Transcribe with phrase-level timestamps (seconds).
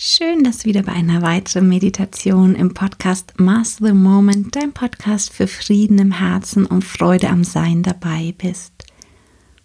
[0.00, 5.32] Schön, dass du wieder bei einer weiteren Meditation im Podcast Master the Moment, dein Podcast
[5.32, 8.72] für Frieden im Herzen und Freude am Sein dabei bist.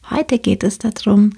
[0.10, 1.34] Heute geht es darum,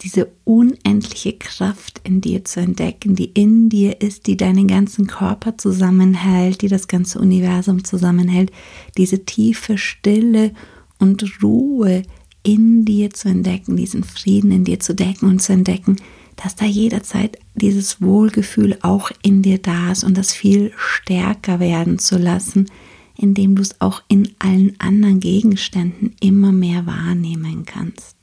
[0.00, 5.58] diese unendliche Kraft in dir zu entdecken, die in dir ist, die deinen ganzen Körper
[5.58, 8.50] zusammenhält, die das ganze Universum zusammenhält,
[8.96, 10.54] diese tiefe Stille
[10.98, 12.04] und Ruhe
[12.44, 15.96] in dir zu entdecken, diesen Frieden in dir zu decken und zu entdecken,
[16.42, 21.98] dass da jederzeit dieses Wohlgefühl auch in dir da ist und das viel stärker werden
[21.98, 22.70] zu lassen,
[23.16, 28.16] indem du es auch in allen anderen Gegenständen immer mehr wahrnehmen kannst.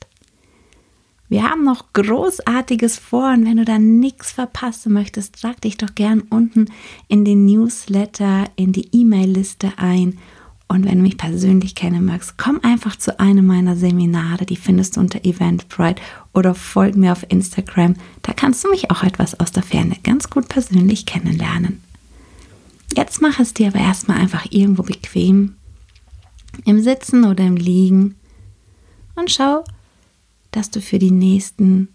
[1.28, 5.94] Wir haben noch Großartiges vor und wenn du da nichts verpassen möchtest, trag dich doch
[5.94, 6.66] gern unten
[7.06, 10.18] in den Newsletter, in die E-Mail-Liste ein
[10.68, 14.96] und wenn du mich persönlich kennen magst, komm einfach zu einem meiner Seminare, die findest
[14.96, 16.02] du unter Eventbrite
[16.34, 17.96] oder folg mir auf Instagram.
[18.22, 21.82] Da kannst du mich auch etwas aus der Ferne ganz gut persönlich kennenlernen.
[22.94, 25.54] Jetzt mach es dir aber erstmal einfach irgendwo bequem,
[26.64, 28.16] im Sitzen oder im Liegen
[29.14, 29.64] und schau,
[30.50, 31.88] dass du für die nächsten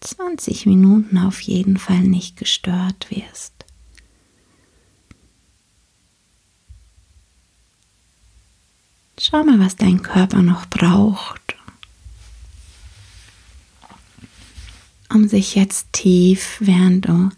[0.00, 3.53] 20 Minuten auf jeden Fall nicht gestört wirst.
[9.18, 11.54] Schau mal, was dein Körper noch braucht,
[15.08, 17.30] um sich jetzt tief, während du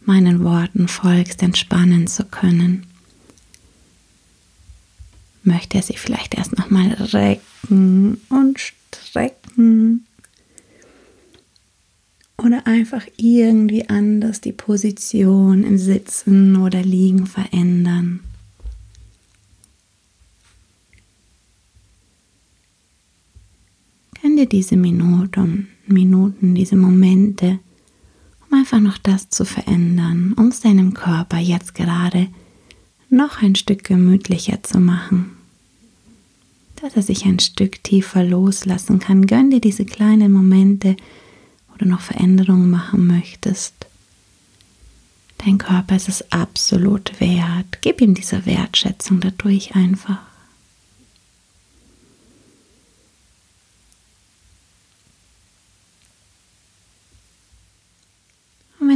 [0.00, 2.86] meinen Worten folgst, entspannen zu können.
[5.42, 10.06] Möchte er sich vielleicht erst nochmal recken und strecken
[12.36, 18.20] oder einfach irgendwie anders die Position im Sitzen oder Liegen verändern.
[24.36, 27.58] Dir diese Minuten, Minuten, diese Momente,
[28.48, 32.28] um einfach noch das zu verändern, um es deinem Körper jetzt gerade
[33.08, 35.32] noch ein Stück gemütlicher zu machen,
[36.76, 39.26] dass er sich ein Stück tiefer loslassen kann.
[39.26, 40.96] Gönn dir diese kleinen Momente,
[41.68, 43.74] wo du noch Veränderungen machen möchtest.
[45.38, 47.78] Dein Körper ist es absolut wert.
[47.80, 50.18] Gib ihm diese Wertschätzung dadurch einfach.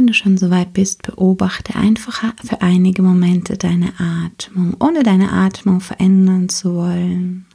[0.11, 5.79] du schon so weit bist, beobachte einfach für einige Momente deine Atmung, ohne deine Atmung
[5.79, 7.45] verändern zu wollen.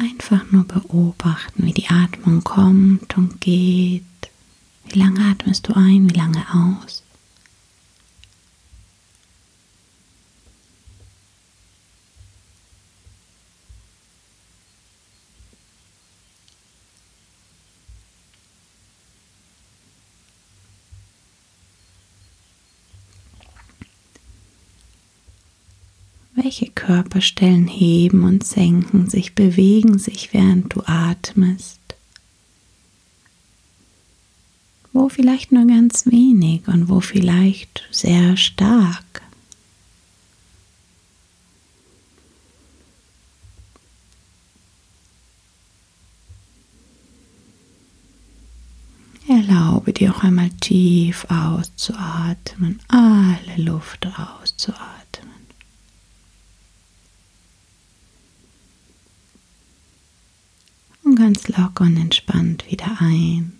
[0.00, 4.04] Einfach nur beobachten, wie die Atmung kommt und geht.
[4.88, 7.02] Wie lange atmest du ein, wie lange aus?
[26.46, 31.80] Welche Körperstellen heben und senken sich, bewegen sich, während du atmest?
[34.92, 39.22] Wo vielleicht nur ganz wenig und wo vielleicht sehr stark?
[49.26, 55.35] Erlaube dir auch einmal tief auszuatmen, alle Luft auszuatmen.
[61.16, 63.52] Ganz locker und entspannt wieder ein.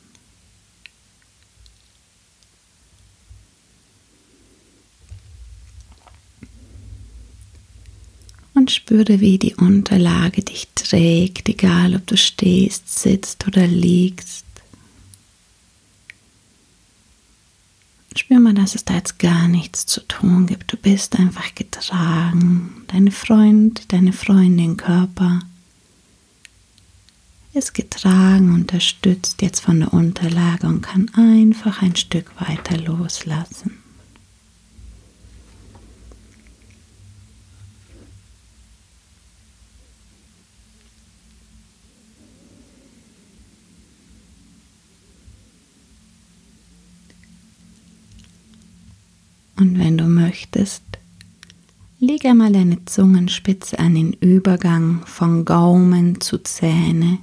[8.55, 14.47] Und spüre, wie die Unterlage dich trägt, egal ob du stehst, sitzt oder liegst.
[18.17, 20.73] Spür mal, dass es da jetzt gar nichts zu tun gibt.
[20.73, 22.85] Du bist einfach getragen.
[22.89, 25.41] Deine Freund, deine Freundin, Körper
[27.57, 33.79] ist getragen, unterstützt jetzt von der Unterlage und kann einfach ein Stück weiter loslassen.
[49.59, 50.83] Und wenn du möchtest,
[51.99, 57.19] leg einmal deine Zungenspitze an den Übergang von Gaumen zu Zähne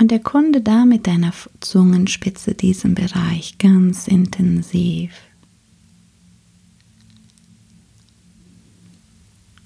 [0.00, 5.12] und erkunde da mit deiner Zungenspitze diesen Bereich ganz intensiv.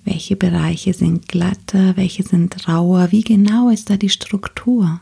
[0.04, 3.12] Welche Bereiche sind glatter, welche sind rauer?
[3.12, 5.00] Wie genau ist da die Struktur?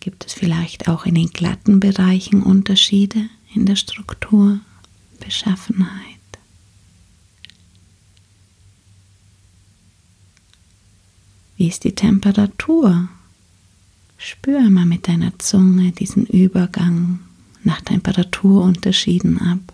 [0.00, 4.60] Gibt es vielleicht auch in den glatten Bereichen Unterschiede in der Struktur,
[5.20, 6.11] Beschaffenheit?
[11.56, 13.08] Wie ist die Temperatur?
[14.18, 17.20] Spür mal mit deiner Zunge diesen Übergang
[17.64, 19.72] nach Temperaturunterschieden ab.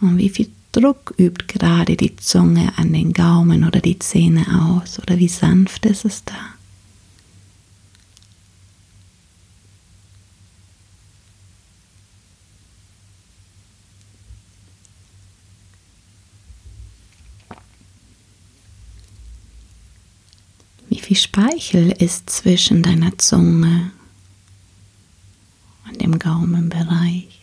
[0.00, 4.44] Und wie viel Druck übt gerade die Zunge an den Gaumen oder die Zähne
[4.82, 4.98] aus?
[4.98, 6.34] Oder wie sanft ist es da?
[20.88, 23.90] Wie viel Speichel ist zwischen deiner Zunge
[25.86, 27.41] und dem Gaumenbereich?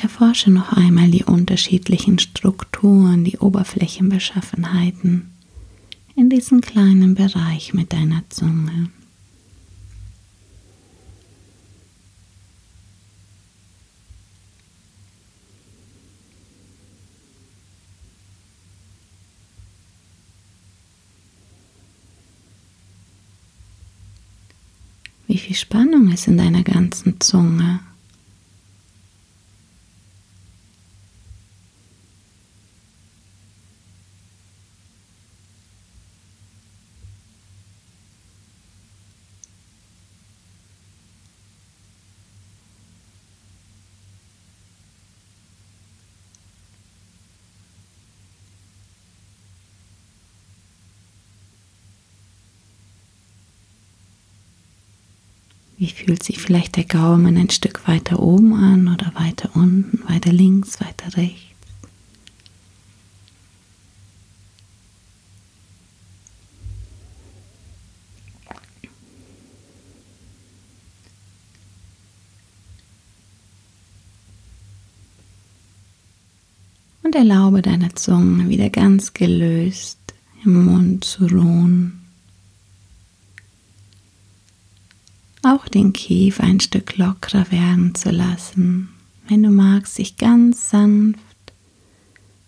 [0.00, 5.30] Und erforsche noch einmal die unterschiedlichen Strukturen, die Oberflächenbeschaffenheiten
[6.16, 8.88] in diesem kleinen Bereich mit deiner Zunge.
[25.26, 27.80] Wie viel Spannung ist in deiner ganzen Zunge?
[55.80, 60.30] Wie fühlt sich vielleicht der Gaumen ein Stück weiter oben an oder weiter unten, weiter
[60.30, 61.40] links, weiter rechts?
[77.02, 79.96] Und erlaube deiner Zunge wieder ganz gelöst
[80.44, 81.99] im Mund zu ruhen.
[85.42, 88.90] Auch den Kiefer ein Stück lockerer werden zu lassen.
[89.28, 91.20] Wenn du magst, sich ganz sanft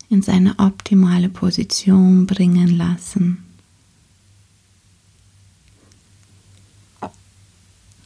[0.09, 3.45] in seine optimale Position bringen lassen.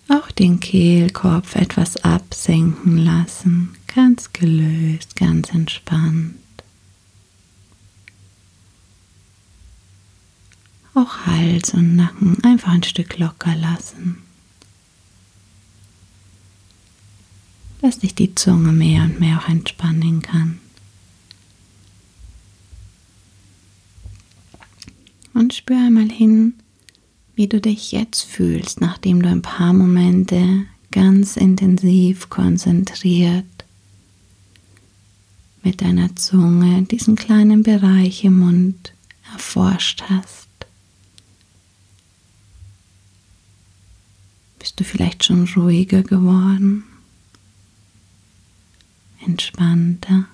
[0.08, 6.36] Auch den Kehlkopf etwas absenken lassen, ganz gelöst, ganz entspannt.
[10.94, 14.25] Auch Hals und Nacken einfach ein Stück locker lassen.
[17.86, 20.58] Dass sich die Zunge mehr und mehr auch entspannen kann.
[25.34, 26.54] Und spür einmal hin,
[27.36, 33.44] wie du dich jetzt fühlst, nachdem du ein paar Momente ganz intensiv konzentriert
[35.62, 38.94] mit deiner Zunge diesen kleinen Bereich im Mund
[39.32, 40.49] erforscht hast.
[44.58, 46.82] Bist du vielleicht schon ruhiger geworden?
[49.26, 50.26] Entspannter.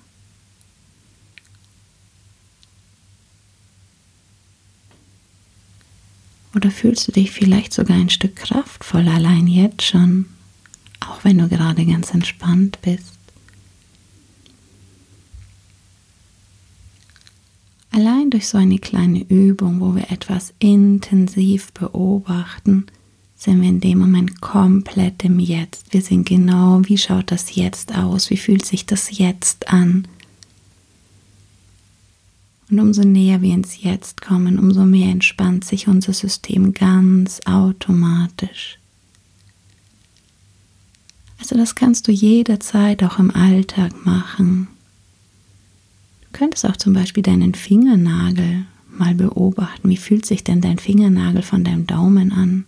[6.54, 10.26] Oder fühlst du dich vielleicht sogar ein Stück kraftvoller allein jetzt schon,
[11.00, 13.18] auch wenn du gerade ganz entspannt bist?
[17.90, 22.86] Allein durch so eine kleine Übung, wo wir etwas intensiv beobachten,
[23.42, 25.92] sind wir in dem Moment komplett im Jetzt.
[25.92, 28.30] Wir sind genau, wie schaut das Jetzt aus?
[28.30, 30.06] Wie fühlt sich das Jetzt an?
[32.70, 38.78] Und umso näher wir ins Jetzt kommen, umso mehr entspannt sich unser System ganz automatisch.
[41.40, 44.68] Also das kannst du jederzeit auch im Alltag machen.
[46.20, 49.88] Du könntest auch zum Beispiel deinen Fingernagel mal beobachten.
[49.88, 52.66] Wie fühlt sich denn dein Fingernagel von deinem Daumen an?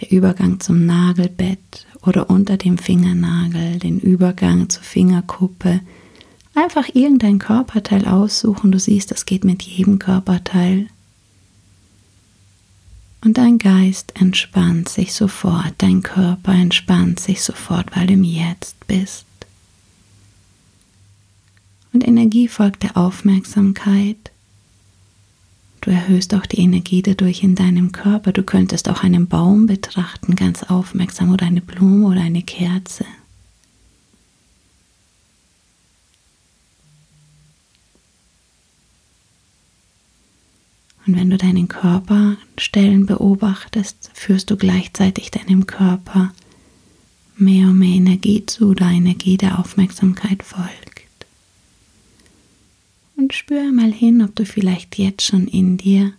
[0.00, 5.80] Der Übergang zum Nagelbett oder unter dem Fingernagel, den Übergang zur Fingerkuppe.
[6.54, 8.72] Einfach irgendein Körperteil aussuchen.
[8.72, 10.88] Du siehst, das geht mit jedem Körperteil.
[13.24, 18.86] Und dein Geist entspannt sich sofort, dein Körper entspannt sich sofort, weil du im Jetzt
[18.88, 19.26] bist.
[21.92, 24.31] Und Energie folgt der Aufmerksamkeit.
[25.82, 28.32] Du erhöhst auch die Energie dadurch in deinem Körper.
[28.32, 33.04] Du könntest auch einen Baum betrachten, ganz aufmerksam, oder eine Blume oder eine Kerze.
[41.04, 46.32] Und wenn du deinen Körperstellen beobachtest, führst du gleichzeitig deinem Körper
[47.36, 50.91] mehr und mehr Energie zu, da Energie der Aufmerksamkeit folgt.
[53.22, 56.12] Und spür mal hin, ob du vielleicht jetzt schon in dir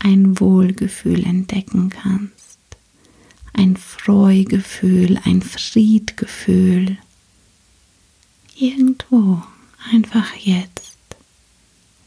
[0.00, 2.58] ein Wohlgefühl entdecken kannst.
[3.52, 6.98] Ein Freugefühl, ein Friedgefühl.
[8.58, 9.40] Irgendwo,
[9.92, 10.96] einfach jetzt.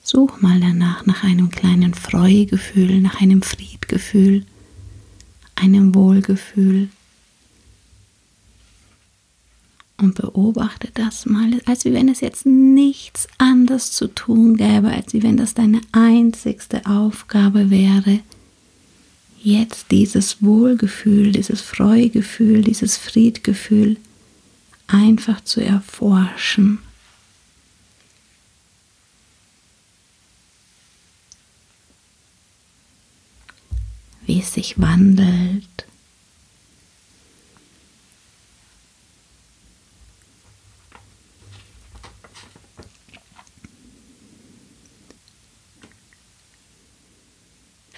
[0.04, 4.46] Such mal danach nach einem kleinen Freugefühl, nach einem Friedgefühl,
[5.56, 6.90] einem Wohlgefühl.
[10.02, 15.38] Und beobachte das mal, als wenn es jetzt nichts anderes zu tun gäbe, als wenn
[15.38, 18.20] das deine einzigste Aufgabe wäre,
[19.44, 23.98] jetzt dieses Wohlgefühl, dieses Freugefühl, dieses Friedgefühl
[24.88, 26.80] einfach zu erforschen.
[34.28, 35.91] wie es sich wandelt.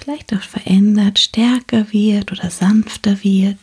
[0.04, 3.58] Vielleicht auch verändert, stärker wird oder sanfter wird.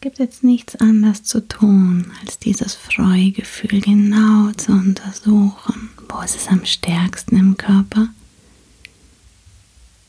[0.00, 5.90] gibt jetzt nichts anderes zu tun, als dieses Freugefühl genau zu untersuchen.
[6.08, 8.08] Wo ist es am stärksten im Körper?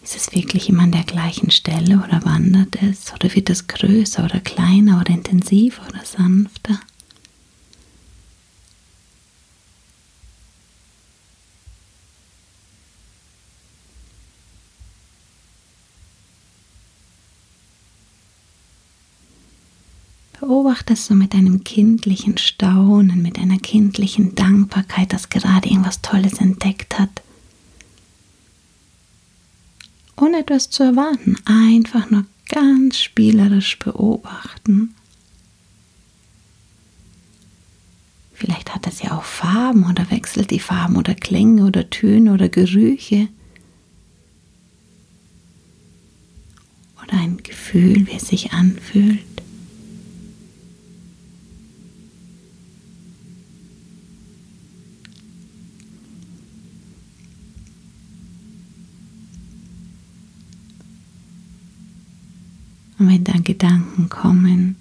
[0.03, 3.13] Ist es wirklich immer an der gleichen Stelle oder wandert es?
[3.13, 6.77] Oder wird es größer oder kleiner oder intensiver oder sanfter?
[20.41, 27.00] Beobachtest du mit einem kindlichen Staunen, mit einer kindlichen Dankbarkeit, dass gerade irgendwas Tolles entdeckt
[27.00, 27.23] hat.
[30.24, 34.96] Ohne etwas zu erwarten, einfach nur ganz spielerisch beobachten.
[38.32, 42.48] Vielleicht hat es ja auch Farben oder wechselt die Farben oder Klänge oder Töne oder
[42.48, 43.27] Gerüche.
[47.03, 49.20] Oder ein Gefühl, wie es sich anfühlt.
[63.03, 64.77] Und wenn da Gedanken kommen,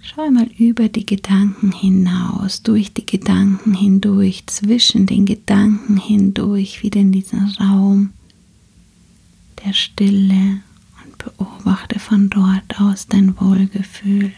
[0.00, 6.98] schau mal über die Gedanken hinaus, durch die Gedanken hindurch, zwischen den Gedanken hindurch, wieder
[7.00, 8.10] in diesen Raum
[9.64, 10.62] der Stille
[11.04, 14.32] und beobachte von dort aus dein Wohlgefühl.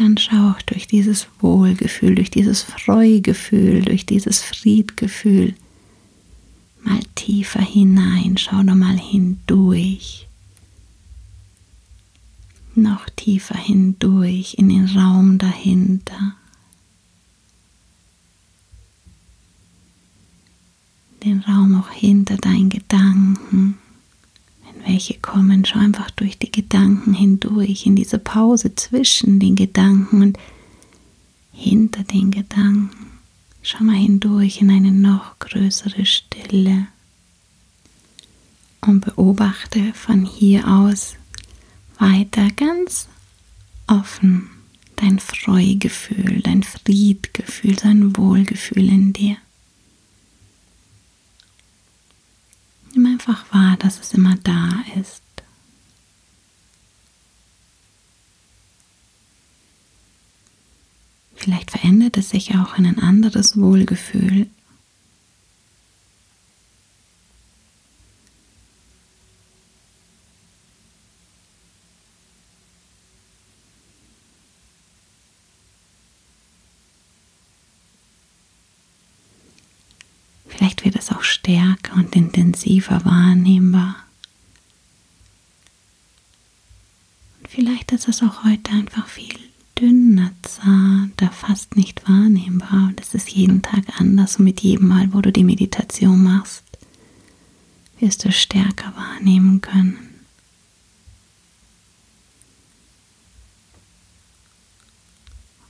[0.00, 5.54] Dann schau auch durch dieses Wohlgefühl, durch dieses Freugefühl, durch dieses Friedgefühl
[6.82, 8.38] mal tiefer hinein.
[8.38, 10.26] Schau doch mal hindurch.
[12.74, 16.34] Noch tiefer hindurch in den Raum dahinter.
[21.22, 23.76] Den Raum auch hinter deinen Gedanken
[24.90, 30.38] welche kommen, schau einfach durch die Gedanken hindurch, in diese Pause zwischen den Gedanken und
[31.52, 32.90] hinter den Gedanken.
[33.62, 36.88] Schau mal hindurch in eine noch größere Stille
[38.80, 41.14] und beobachte von hier aus
[41.98, 43.08] weiter ganz
[43.86, 44.50] offen
[44.96, 49.36] dein Freugefühl, dein Friedgefühl, dein Wohlgefühl in dir.
[52.94, 55.22] Nimm einfach wahr, dass es immer da ist.
[61.34, 64.46] Vielleicht verändert es sich auch in ein anderes Wohlgefühl.
[80.80, 83.96] Vielleicht wird es auch stärker und intensiver wahrnehmbar.
[87.38, 89.38] Und vielleicht ist es auch heute einfach viel
[89.78, 92.88] dünner, zarter, fast nicht wahrnehmbar.
[92.88, 96.64] Und es ist jeden Tag anders und mit jedem Mal, wo du die Meditation machst,
[97.98, 100.09] wirst du stärker wahrnehmen können.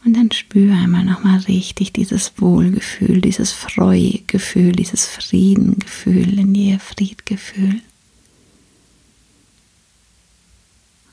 [0.04, 7.80] Und dann spüre einmal nochmal richtig dieses Wohlgefühl, dieses Freugefühl, dieses Friedengefühl in dir, Friedgefühl.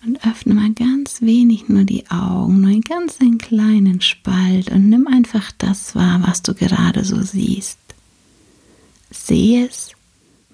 [0.05, 4.89] Und öffne mal ganz wenig nur die Augen, nur einen ganz einen kleinen Spalt und
[4.89, 7.79] nimm einfach das wahr, was du gerade so siehst.
[9.11, 9.91] Sehe es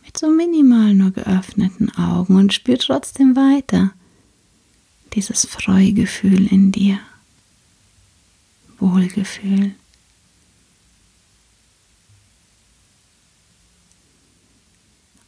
[0.04, 3.92] mit so minimal nur geöffneten Augen und spür trotzdem weiter
[5.14, 7.00] dieses Freugefühl in dir.
[8.84, 9.72] Wohlgefühl.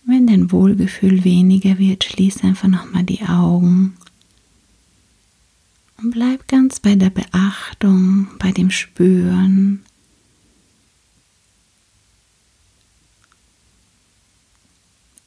[0.03, 3.95] Wenn dein Wohlgefühl weniger wird, schließ einfach nochmal die Augen
[5.97, 9.83] und bleib ganz bei der Beachtung, bei dem Spüren.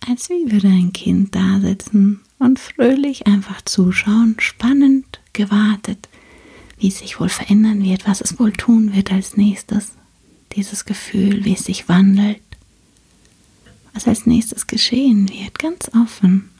[0.07, 6.09] Als wie würde ein Kind da sitzen und fröhlich einfach zuschauen, spannend gewartet
[6.79, 9.93] wie es sich wohl verändern wird, was es wohl tun wird als nächstes.
[10.53, 12.41] Dieses Gefühl, wie es sich wandelt,
[13.93, 16.51] was als nächstes geschehen wird, ganz offen.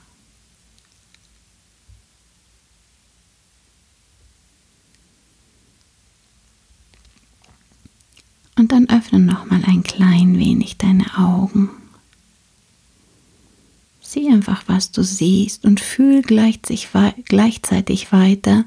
[8.57, 11.71] Und dann öffne noch mal ein klein wenig deine Augen.
[14.01, 16.93] Sieh einfach, was du siehst und fühl gleichzeitig
[18.13, 18.65] weiter,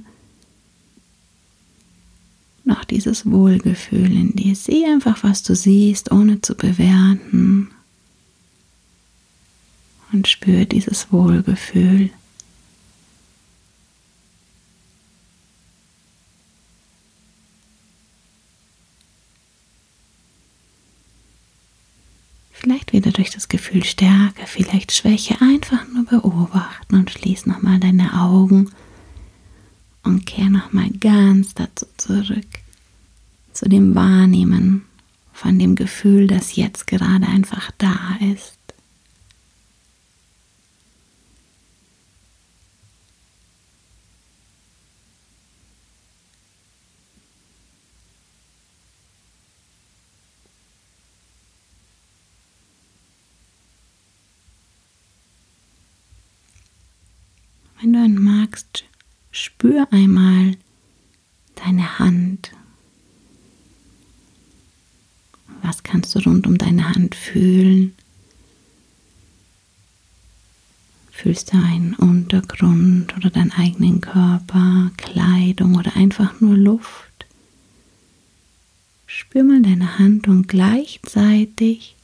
[2.63, 4.55] noch dieses Wohlgefühl in dir.
[4.55, 7.69] Sieh einfach, was du siehst, ohne zu bewerten.
[10.11, 12.09] Und spür dieses Wohlgefühl.
[22.51, 28.21] Vielleicht wieder durch das Gefühl Stärke, vielleicht Schwäche, einfach nur beobachten und schließ nochmal deine
[28.21, 28.69] Augen
[30.03, 32.47] und kehr nochmal ganz dazu zurück,
[33.53, 34.85] zu dem Wahrnehmen
[35.33, 38.57] von dem Gefühl, das jetzt gerade einfach da ist.
[57.81, 58.83] Wenn du magst,
[59.31, 60.57] Spür einmal
[61.55, 62.51] deine Hand.
[65.61, 67.93] Was kannst du rund um deine Hand fühlen?
[71.11, 77.11] Fühlst du einen Untergrund oder deinen eigenen Körper, Kleidung oder einfach nur Luft?
[79.05, 81.95] Spür mal deine Hand und gleichzeitig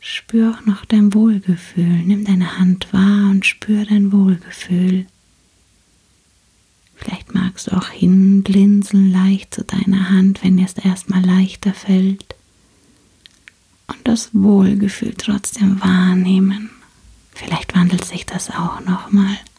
[0.00, 2.02] spür auch noch dein Wohlgefühl.
[2.02, 5.06] Nimm deine Hand wahr und spür dein Wohlgefühl.
[7.04, 12.34] Vielleicht magst du auch hinblinzeln leicht zu deiner Hand, wenn dir es erstmal leichter fällt.
[13.86, 16.70] Und das Wohlgefühl trotzdem wahrnehmen.
[17.34, 19.36] Vielleicht wandelt sich das auch nochmal.
[19.36, 19.53] und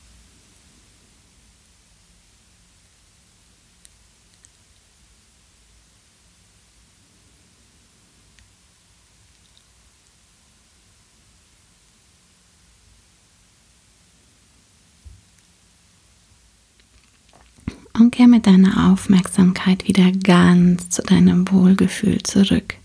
[18.45, 22.75] deiner Aufmerksamkeit wieder ganz zu deinem Wohlgefühl zurück.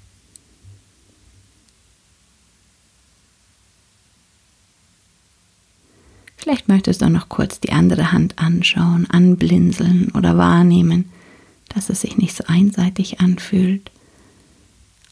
[6.37, 11.11] Vielleicht möchtest du noch kurz die andere Hand anschauen, anblinzeln oder wahrnehmen,
[11.69, 13.91] dass es sich nicht so einseitig anfühlt.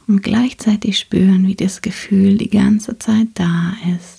[0.06, 4.17] Und gleichzeitig spüren, wie das Gefühl die ganze Zeit da ist.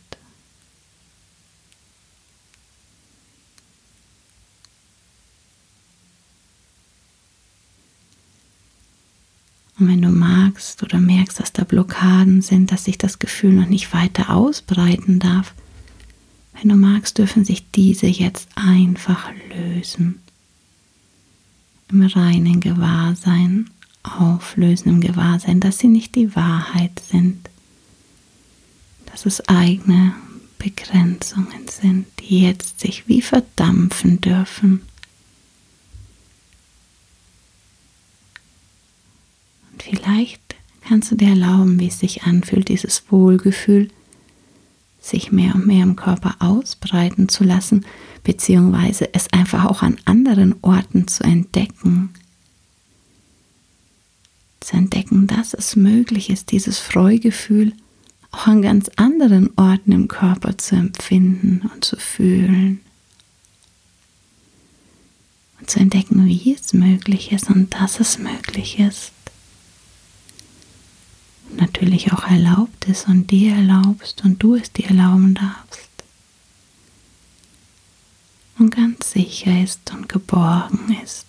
[9.80, 13.68] Und wenn du magst oder merkst, dass da Blockaden sind, dass sich das Gefühl noch
[13.68, 15.54] nicht weiter ausbreiten darf,
[16.54, 20.20] wenn du magst, dürfen sich diese jetzt einfach lösen.
[21.90, 23.70] Im reinen Gewahrsein,
[24.04, 27.50] auflösen im Gewahrsein, dass sie nicht die Wahrheit sind,
[29.06, 30.14] dass es eigene
[30.58, 34.82] Begrenzungen sind, die jetzt sich wie verdampfen dürfen.
[40.90, 43.90] Kannst du dir erlauben, wie es sich anfühlt, dieses Wohlgefühl
[45.00, 47.86] sich mehr und mehr im Körper ausbreiten zu lassen,
[48.24, 52.10] beziehungsweise es einfach auch an anderen Orten zu entdecken.
[54.60, 57.74] Zu entdecken, dass es möglich ist, dieses Freugefühl
[58.32, 62.82] auch an ganz anderen Orten im Körper zu empfinden und zu fühlen.
[65.60, 69.14] Und zu entdecken, wie es möglich ist und dass es möglich ist
[71.56, 75.90] natürlich auch erlaubt ist und dir erlaubst und du es dir erlauben darfst.
[78.58, 81.26] Und ganz sicher ist und geborgen ist.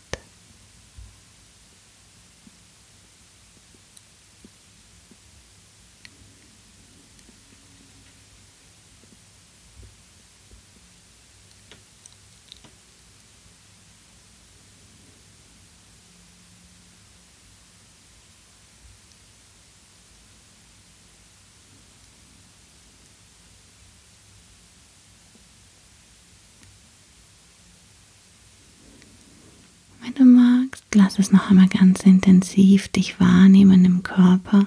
[30.03, 34.67] Wenn du magst, lass es noch einmal ganz intensiv dich wahrnehmen im Körper.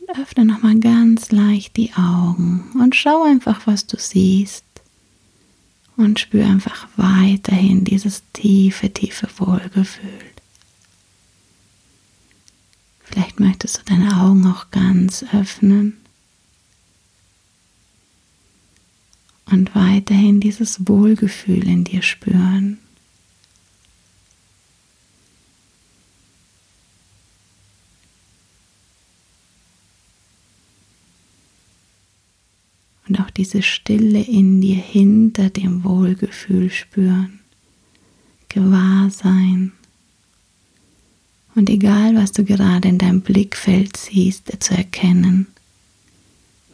[0.00, 4.64] Und öffne noch mal ganz leicht die Augen und schau einfach, was du siehst.
[5.96, 10.10] Und spür einfach weiterhin dieses tiefe, tiefe Wohlgefühl.
[13.04, 15.96] Vielleicht möchtest du deine Augen auch ganz öffnen.
[19.46, 22.78] Und weiterhin dieses Wohlgefühl in dir spüren.
[33.36, 37.40] Diese Stille in dir hinter dem Wohlgefühl spüren,
[38.48, 39.72] gewahr sein.
[41.54, 45.46] Und egal, was du gerade in deinem Blickfeld siehst, zu erkennen,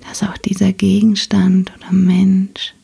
[0.00, 2.74] dass auch dieser Gegenstand oder Mensch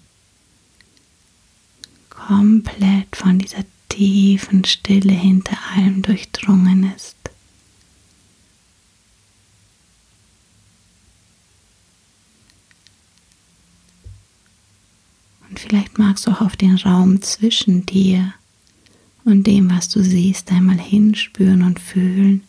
[2.11, 7.16] komplett von dieser tiefen Stille hinter allem durchdrungen ist.
[15.57, 18.35] Und vielleicht magst du auch auf den Raum zwischen dir
[19.25, 22.45] und dem, was du siehst, einmal hinspüren und fühlen,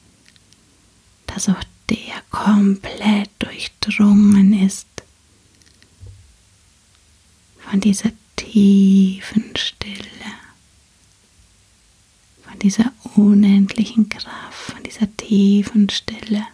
[1.26, 4.88] dass auch der komplett durchdrungen ist
[7.60, 9.96] von dieser tiefen Stille,
[12.44, 16.46] von dieser unendlichen Kraft, von dieser tiefen Stille.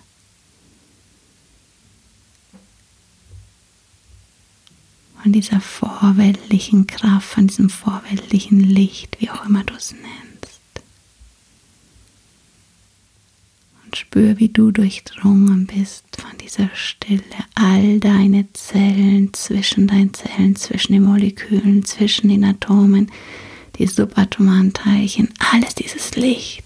[5.23, 10.59] Von dieser vorweltlichen Kraft, von diesem vorweltlichen Licht, wie auch immer du es nennst.
[13.85, 17.21] Und spür, wie du durchdrungen bist von dieser Stille.
[17.55, 23.09] All deine Zellen, zwischen deinen Zellen, zwischen den Molekülen, zwischen den Atomen,
[23.77, 26.65] die subatomaren Teilchen, alles dieses Licht,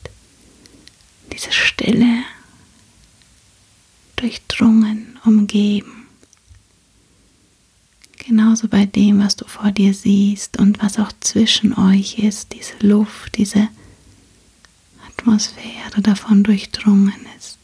[1.31, 2.23] diese Stille,
[4.15, 5.96] durchdrungen, umgeben
[8.27, 12.73] Genauso bei dem, was du vor dir siehst und was auch zwischen euch ist, diese
[12.85, 13.69] Luft, diese
[15.07, 17.57] Atmosphäre davon durchdrungen ist.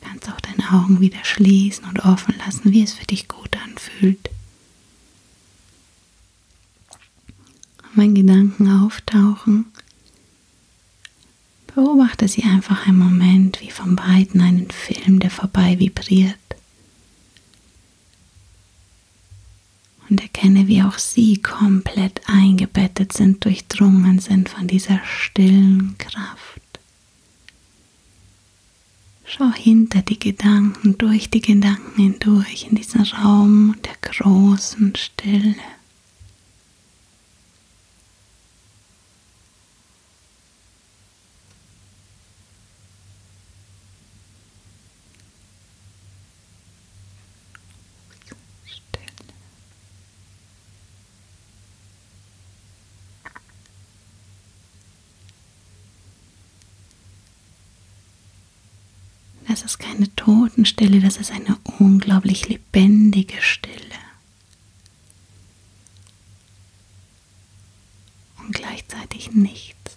[0.00, 3.56] Du kannst auch deine Augen wieder schließen und offen lassen, wie es für dich gut
[3.64, 4.30] anfühlt.
[7.98, 9.66] Wenn Gedanken auftauchen,
[11.74, 16.34] beobachte sie einfach einen Moment wie von beiden einen Film, der vorbei vibriert.
[20.08, 26.62] Und erkenne, wie auch sie komplett eingebettet sind, durchdrungen sind von dieser stillen Kraft.
[29.26, 35.54] Schau hinter die Gedanken, durch die Gedanken hindurch in diesen Raum der großen Stille.
[59.48, 63.74] Das ist keine Totenstille, das ist eine unglaublich lebendige Stille.
[68.38, 69.96] Und gleichzeitig nichts.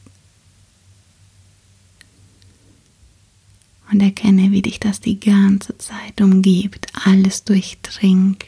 [3.92, 8.46] Und erkenne, wie dich das die ganze Zeit umgibt, alles durchdringt.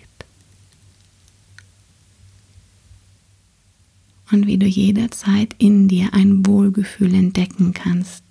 [4.32, 8.23] Und wie du jederzeit in dir ein Wohlgefühl entdecken kannst,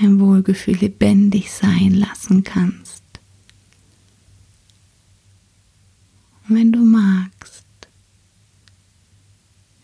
[0.00, 3.02] ein Wohlgefühl lebendig sein lassen kannst.
[6.48, 7.64] Und wenn du magst,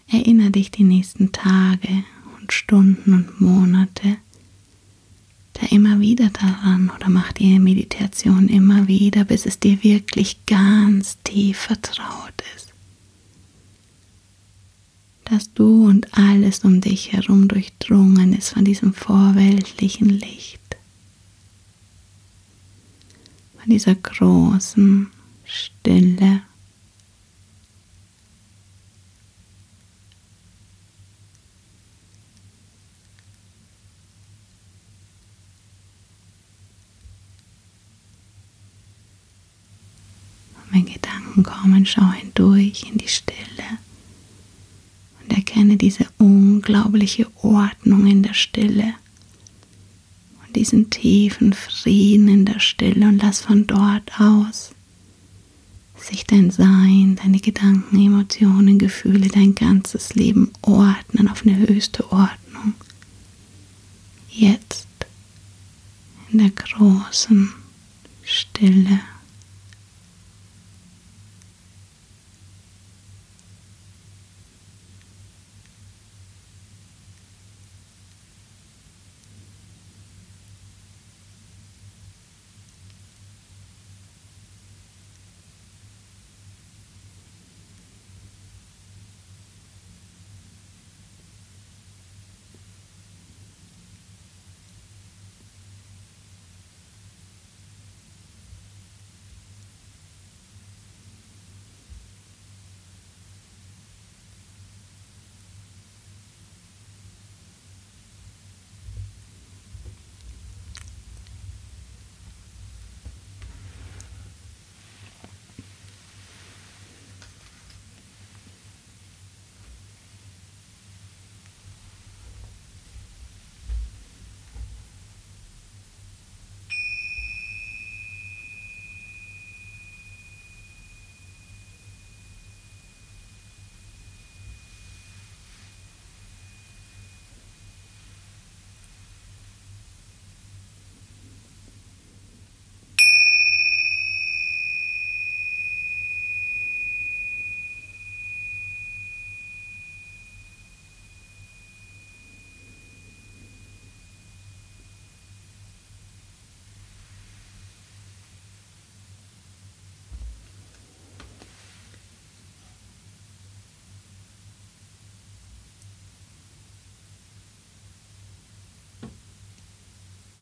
[0.08, 2.04] erinnere dich die nächsten Tage
[2.40, 4.16] und Stunden und Monate
[5.54, 11.18] da immer wieder daran oder mach die Meditation immer wieder, bis es dir wirklich ganz
[11.22, 12.63] tief vertraut ist.
[15.24, 20.60] Dass du und alles um dich herum durchdrungen ist von diesem vorweltlichen Licht,
[23.58, 25.10] von dieser großen
[25.44, 26.42] Stille.
[40.70, 43.78] wenn Gedanken kommen, schau hindurch in die Stille
[45.34, 48.94] erkenne diese unglaubliche Ordnung in der Stille
[50.46, 54.74] und diesen tiefen Frieden in der Stille und lass von dort aus
[56.04, 62.74] sich dein Sein, deine Gedanken, Emotionen, Gefühle, dein ganzes Leben ordnen auf eine höchste Ordnung.
[64.28, 64.86] Jetzt
[66.30, 67.52] in der großen
[68.22, 69.00] Stille.